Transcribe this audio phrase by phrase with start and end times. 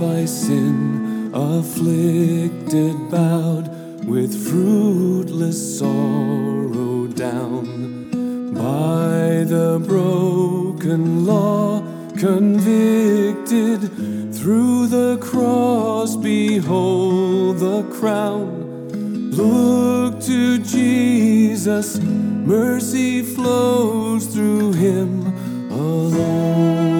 [0.00, 3.68] by sin, afflicted, bowed
[4.06, 8.54] with fruitless sorrow down.
[8.54, 11.82] By the broken law,
[12.16, 13.80] convicted
[14.34, 18.88] through the cross, behold the crown.
[19.32, 25.26] Look to Jesus, mercy flows through him
[25.70, 26.99] alone.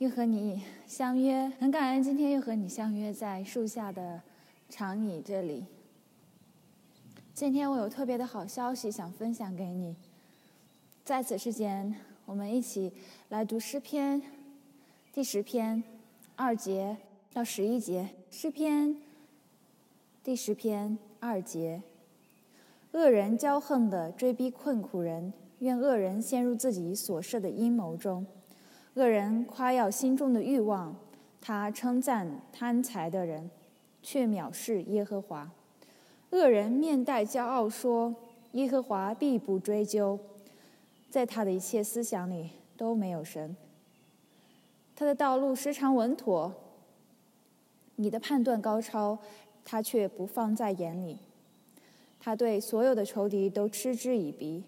[0.00, 4.22] 又和你相约，很感恩今天又和你相约在树下的
[4.66, 5.66] 长椅这里。
[7.34, 9.94] 今天我有特别的好消息想分享给你，
[11.04, 12.90] 在此之前，我们一起
[13.28, 14.22] 来读诗篇
[15.12, 15.84] 第十篇
[16.34, 16.96] 二节
[17.34, 18.96] 到十一节，诗篇
[20.24, 21.82] 第十篇二节。
[22.92, 28.24] 恶人骄横的追逼困苦人，愿恶人陷入自己所设的阴谋中。
[28.94, 30.96] 恶人夸耀心中的欲望，
[31.40, 33.48] 他称赞贪财的人，
[34.02, 35.48] 却藐视耶和华。
[36.30, 38.14] 恶人面带骄傲说
[38.52, 40.18] ：“耶和华必不追究。”
[41.08, 43.56] 在他的一切思想里都没有神。
[44.94, 46.52] 他的道路时常稳妥，
[47.96, 49.18] 你的判断高超，
[49.64, 51.18] 他却不放在眼里。
[52.20, 54.64] 他对所有的仇敌都嗤之以鼻。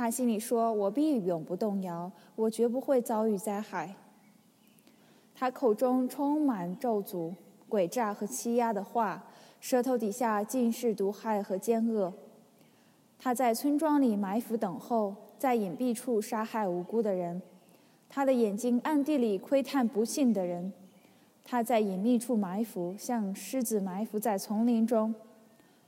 [0.00, 3.94] 他心里说：“我必永不动摇，我绝不会遭遇灾害。”
[5.36, 7.34] 他口中充满咒诅、
[7.68, 9.22] 诡诈和欺压的话，
[9.60, 12.14] 舌头底下尽是毒害和奸恶。
[13.18, 17.42] 他在村庄里埋伏等候，在隐蔽处杀害无辜的人。
[18.08, 20.72] 他的眼睛暗地里窥探不幸的人。
[21.44, 25.14] 他在隐秘处埋伏，像狮子埋伏在丛林中。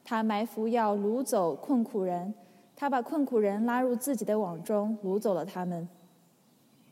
[0.05, 2.35] 他埋伏要掳走困苦人，
[2.75, 5.89] 他把困苦人拉入自己的网中，掳走了他们。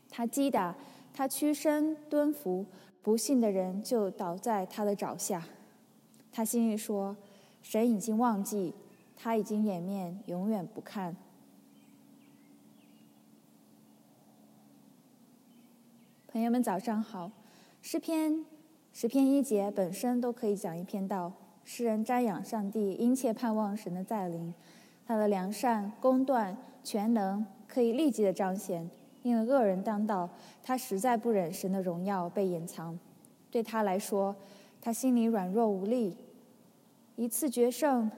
[0.09, 0.75] 他击打，
[1.13, 2.65] 他屈身蹲伏，
[3.01, 5.43] 不幸的人就倒在他的爪下。
[6.31, 7.17] 他心里说
[7.61, 8.73] ：“神已经忘记，
[9.17, 11.15] 他已经掩面，永远不看。”
[16.31, 17.29] 朋友们，早上好。
[17.81, 18.45] 诗篇
[18.93, 21.33] 十篇一节本身都可以讲一篇道。
[21.65, 24.53] 诗人瞻仰上帝，殷切盼望神的再临。
[25.11, 26.55] 他的良善、公断、
[26.85, 28.89] 全能可以立即的彰显，
[29.23, 30.29] 因为恶人当道，
[30.63, 32.97] 他实在不忍神的荣耀被掩藏。
[33.49, 34.33] 对他来说，
[34.79, 36.15] 他心里软弱无力。
[37.17, 38.09] 一次决胜，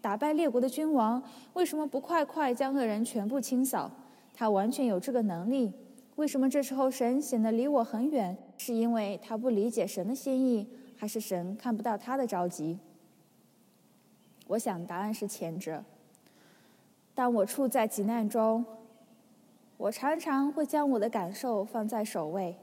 [0.00, 3.88] 打败列国的君王，为什么不快快将恶人全部清扫？
[4.34, 5.72] 他完全有这个能力。
[6.16, 8.36] 为什么这时候神显得离我很远？
[8.56, 10.68] 是因为他不理解神的心意。
[10.96, 12.76] 还是神看不到他的着急？
[14.48, 15.84] 我想答案是前者。
[17.18, 18.64] 当我处在急难中，
[19.76, 22.54] 我常常会将我的感受放在首位，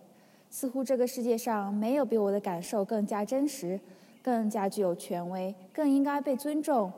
[0.49, 3.77] 似乎这个世界上没有比我的感受更加真实、
[4.24, 6.89] 更加具有权威、更应该被尊重。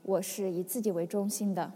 [0.00, 1.70] 我是以自己为中心的。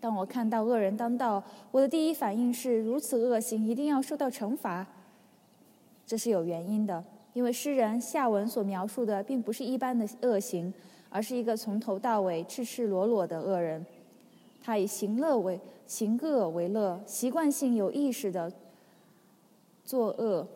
[0.00, 4.86] 当我看到恶人当道，我的第一反应是：如此恶行一定要受到惩罚。
[6.06, 7.04] 这是有原因的。
[7.34, 10.72] 因为诗人下文所描述的并不是一般的恶行，
[11.16, 13.86] 而是一个从头到尾赤赤裸裸的恶人。
[14.62, 18.52] 他以行乐为行恶为乐，习惯性有意识的
[19.82, 20.46] 作恶，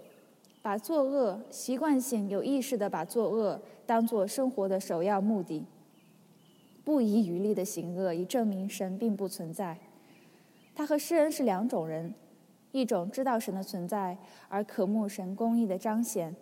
[0.60, 5.64] 把作恶习惯性有意识的把作恶当做生活的首要目的，
[6.84, 9.78] 不遗余力的行恶，以证明神并不存在。
[10.74, 12.12] 他和诗人是两种人，
[12.72, 14.14] 一种知道神的存在
[14.50, 16.36] 而渴慕神公义的彰显。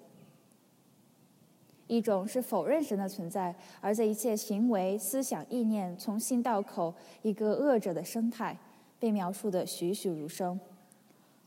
[1.89, 8.57] 一种是否认神的存在，而在一切行为、思想、意念从心到口，一个恶者的生态
[9.01, 10.61] 被描述的栩栩如生。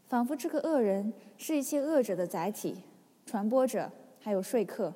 [0.08, 2.76] 仿佛这个恶人是一切恶者的载体、
[3.26, 3.90] 传播者，
[4.20, 4.94] 还有说客。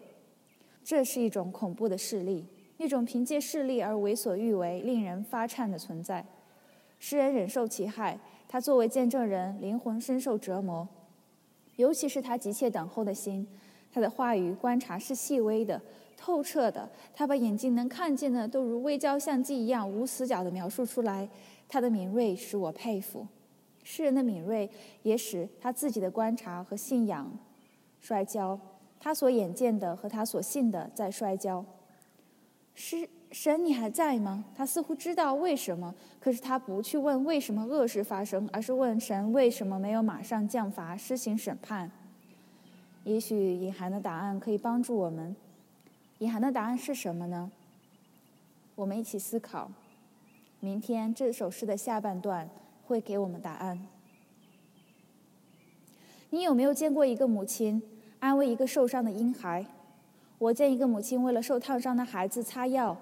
[0.84, 2.46] 这是一种恐怖的势力，
[2.78, 6.26] 一种凭借势力而为所欲为、令人发颤的存在。
[7.00, 10.88] 诗人忍受其害，他作为见证人，灵魂深受折磨。
[11.76, 13.48] 尤其是他急切等候的心，
[13.96, 15.82] 他的话语观察是细微的、
[16.18, 16.90] 透彻的。
[17.14, 21.26] 他把眼睛能看见的都如微焦相机一样无死角地描述出来。
[21.70, 23.26] 他的敏锐使我佩服。
[23.86, 24.70] 诗人的敏锐
[25.02, 27.32] 也使他自己的观察和信仰
[28.02, 28.60] 摔跤。
[29.00, 31.64] 他所眼见的和他所信的在摔跤。
[32.74, 34.44] 诗神，你还在吗？
[34.54, 41.90] 他似乎知道为什么，可是他不去问为什么恶事发生，而是问神为什么没有马上降罚、施行审判。
[43.06, 45.36] 也许隐含的答案可以帮助我们。
[46.18, 47.52] 隐含的答案是什么呢？
[48.74, 49.72] 我们一起思考。
[50.60, 52.50] 明天这首诗的下半段
[52.88, 53.86] 会给我们答案。
[56.32, 57.82] 你有没有见过一个母亲？
[58.20, 59.64] 安慰一个受伤的婴孩。
[60.40, 62.98] 我见一个母亲为了受烫伤的孩子擦药，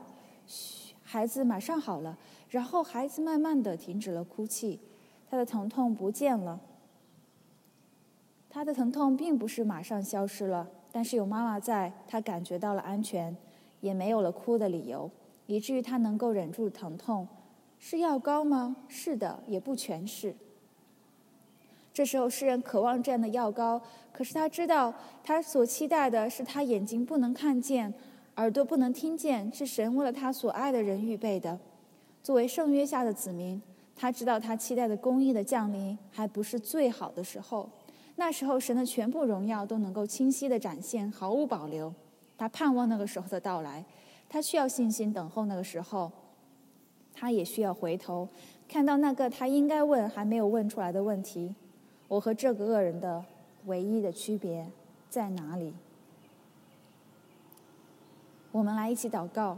[0.46, 2.18] 嘘，孩子马上好了。
[2.50, 4.80] 然后孩子慢慢的停止了哭泣，
[5.30, 6.60] 他的疼痛不见了。
[8.54, 13.36] 他的疼痛并不是马上消失了，但是有妈妈在，他感觉到了安全，
[13.82, 15.10] 也没有了哭的理由，
[15.48, 17.28] 以至于他能够忍住疼痛。
[17.80, 18.76] 是药膏吗？
[18.88, 20.36] 是的，也不全是。
[21.92, 27.92] 这时候，诗人渴望这样的药膏，可是他知道，他所期待的是他眼睛不能看见，
[28.36, 31.58] 耳朵不能听见，是神为了他所爱的人预备的。
[32.22, 33.60] 作为圣约下的子民，
[33.96, 37.68] 他知道他期待的公义的降临还不是最好的时候。
[38.15, 41.94] 那时候，神的全部荣耀都能够清晰的展现，毫无保留。
[42.38, 43.83] 他盼望那个时候的到来，
[44.30, 46.12] 他需要信心等候那个时候，
[47.13, 48.27] 他也需要回头
[48.68, 51.56] 看到那个他应该问还没有问出来的问题。
[52.07, 53.24] 我和这个恶人的
[53.65, 54.68] 唯一的区别
[55.10, 55.74] 在哪里？
[58.51, 59.57] 我们来一起祷告。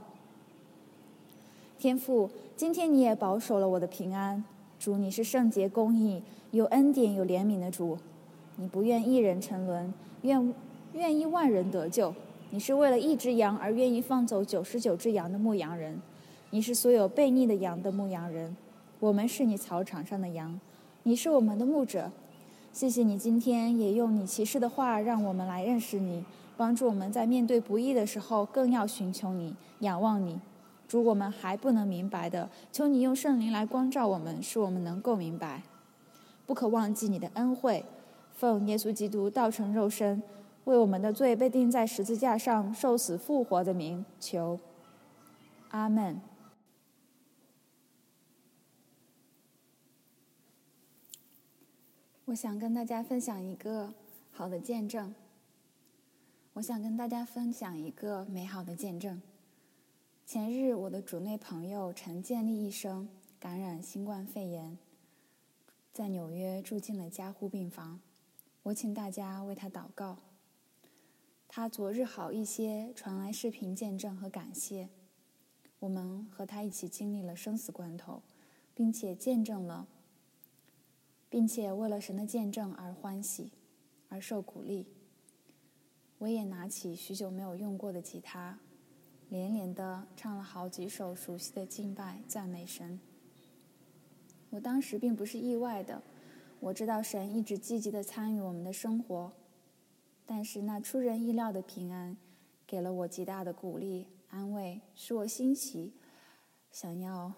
[1.77, 4.41] 天父，今天你也保守了我的平安。
[4.79, 7.97] 主，你是圣洁公义、有恩典、有怜悯的主。
[8.57, 10.53] 你不愿一人沉沦，愿
[10.93, 12.13] 愿意万人得救。
[12.51, 15.99] 你是为了一只羊而愿意放走九十九只羊的牧羊人。
[16.51, 18.55] 你是所有悖逆的羊的牧羊人。
[18.99, 20.57] 我们是你草场上的羊，
[21.03, 22.11] 你是我们的牧者。
[22.71, 26.23] 谢谢你今天也用你启示的话，让我们来认识你，
[26.55, 30.39] 帮助我们在面对不易的时候，更要寻求你、仰望你。
[30.87, 35.63] 主，我们还不能明白的，求你用圣灵来光照我们，使我们能够明白。
[36.45, 37.83] 不可忘记你的恩惠，
[38.35, 40.21] 奉耶稣基督道成肉身，
[40.65, 44.59] 为我们的罪被钉在十字架上受死复活的名求。
[45.69, 46.21] 阿门。
[52.25, 53.93] 我想跟大家分享一个
[54.31, 55.15] 好的见证。
[56.53, 59.21] 我想跟大家分享一个美好的见证。
[60.25, 63.07] 前日，我的主内朋友陈建立医生
[63.39, 64.77] 感染新冠肺炎，
[65.93, 67.99] 在纽约住进了加护病房。
[68.65, 70.17] 我请大家为他祷告。
[71.47, 74.89] 他昨日好一些，传来视频见证和感谢。
[75.77, 78.23] 我们和他一起经历了生死关头，
[78.73, 79.87] 并且见证了。
[81.29, 83.51] 并且为了神的见证而欢喜，
[84.09, 84.87] 而受鼓励。
[86.17, 88.57] 我也拿起许久没有用过的吉他，
[89.29, 92.99] 连连的唱了好几首熟悉的敬拜赞美神。
[94.49, 96.01] 我当时并不是意外的，
[96.65, 99.31] 我知道神一直积极的参与我们的生活，
[100.25, 102.17] 但是那出人意料的平安，
[102.65, 105.93] 给了我极大的鼓励安慰，使我欣喜，
[106.71, 107.33] 想要。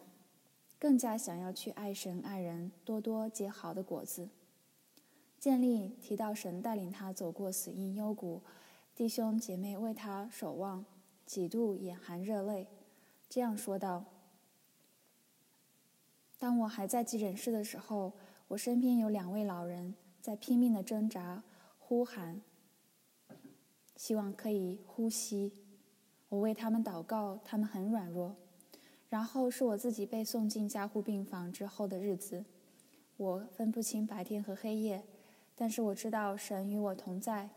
[0.79, 4.29] 更加想要去爱神爱人，多多结好的果子。
[5.37, 8.41] 建立提到神带领他走过死荫幽谷，
[8.95, 10.85] 弟兄姐妹为他守望，
[11.25, 12.67] 几度眼含热泪，
[13.27, 14.05] 这样说道
[16.39, 18.13] ：“当我还在急诊室的时候，
[18.47, 21.43] 我身边有两位老人在拼命的挣扎、
[21.77, 22.41] 呼喊，
[23.95, 25.53] 希望可以呼吸。
[26.29, 28.35] 我为他们祷告，他们很软弱。”
[29.09, 32.43] 然后是我自己被送进加护病房之后的日子，
[33.15, 35.01] 我分不清白天和黑夜，
[35.55, 37.49] 但是我知道神与我同在。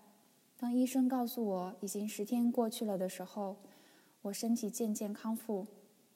[0.57, 3.57] 当医生告诉我已经十天过去了的时候，
[4.23, 5.67] 我身体渐渐康复，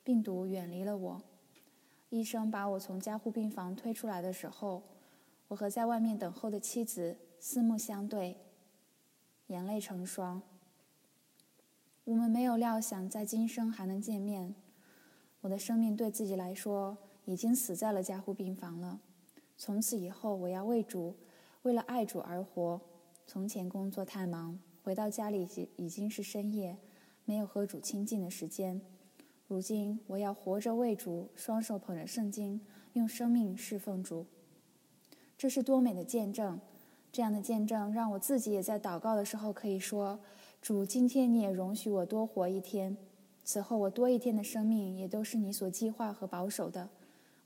[0.04, 1.22] 病毒远离了我。
[2.14, 4.84] 医生把我从加护病房推出来的时候，
[5.48, 8.36] 我和在外面等候的妻子四目相对，
[9.48, 10.40] 眼泪成霜。
[12.04, 14.54] 我们没有料想在今生还能见面。
[15.40, 19.00] 我的生命对自己来说已经死在了加护病房了。
[19.58, 21.16] 从此以后，我要为主
[21.62, 22.80] 为了爱主而活。
[23.26, 26.78] 从前工作太忙，回到家里已已经是深夜，
[27.24, 28.80] 没有和主亲近的时间。
[29.46, 32.60] 如今我要活着为主，双手捧着圣经，
[32.94, 34.24] 用生命侍奉主。
[35.36, 36.58] 这是多美的见证！
[37.12, 40.18] 这样的见证让我自己也在祷告的时候可以说
[40.60, 42.96] ：“主，今天你也容许我多活一天，
[43.44, 46.88] 此后我多一天的生命也都是你所计划和保守的。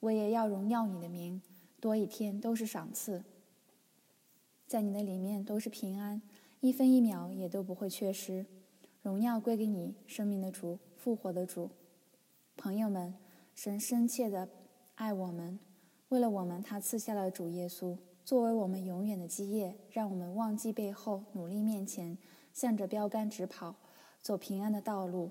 [0.00, 1.43] 我也要荣耀你的名，
[1.81, 3.25] 多一天都是赏赐，
[4.67, 6.23] 在你的里面都是平安，
[6.61, 8.47] 一分一秒也都不会缺失。
[9.02, 11.69] 荣耀归给你，生命的主，复活的主。
[12.59, 13.15] 朋友们，
[13.55, 14.49] 神深切的
[14.97, 15.61] 爱我们，
[16.09, 22.19] 为了我们，他赐下了主耶稣。”作为我们永远的基业，让我们忘记背后，努力面前，
[22.53, 23.77] 向着标杆直跑，
[24.21, 25.31] 走平安的道路。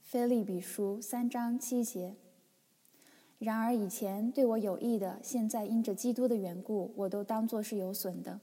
[0.00, 2.14] 菲利比书三章七节。
[3.38, 8.40] 然而以前对我有益的，现在因着基督的缘故，我都当作是有损的。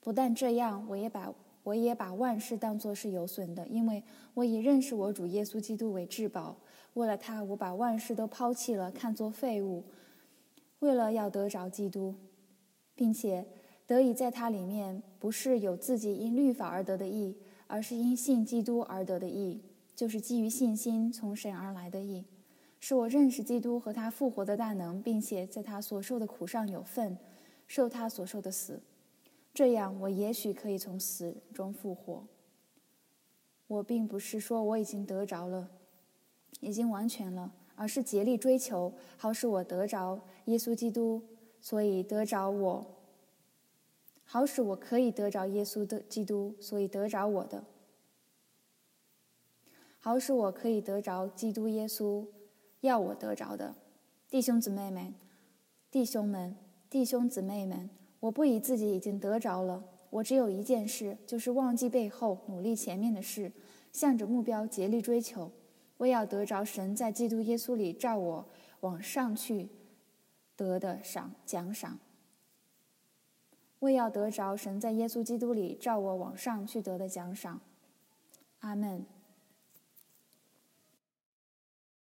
[0.00, 1.34] 不但这样，我也把
[1.66, 4.00] 我也把万事当作是有损的，因为
[4.34, 6.56] 我以认识我主耶稣基督为至宝。
[6.94, 9.82] 为了他，我把万事都抛弃了，看作废物。
[10.78, 12.14] 为了要得着基督，
[12.94, 13.44] 并且
[13.84, 19.60] 得以在他里面，不是有自己因律法而得的义，而是因信基督而得的义，
[19.96, 22.24] 就是基于信心从神而来的义，
[22.78, 27.18] 是我认识基督和他复活的大能，并且在他所受的苦上有份，
[27.66, 28.80] 受他所受的死，
[29.56, 32.26] 这样我也许可以从死中复活。
[33.66, 35.70] 我并不是说我已经得着了，
[36.60, 37.54] 已经完全了。
[37.78, 41.22] 而是竭力追求，好使我得着耶稣基督，
[41.60, 42.86] 所以得着我；
[44.24, 47.64] 好使我可以得着耶稣的基督，所以得着我的；
[49.98, 52.26] 好使我可以得着基督耶稣
[52.80, 53.74] 要我得着的。
[54.30, 55.14] 弟兄姊妹们，
[55.90, 56.56] 弟兄们，
[56.88, 63.52] 弟兄姊妹们，我不以自己已经得着了，我只有一件事，就是忘记背后，努力前面的事，
[63.92, 65.50] 向着目标竭力追求。
[65.98, 68.46] 我要得着神在基督耶稣里照我
[68.80, 69.68] 往上去
[70.54, 71.98] 得的赏奖赏。
[73.80, 77.60] 为要得着神在耶稣基督里照我往上去得的奖赏。
[78.60, 79.04] 阿门。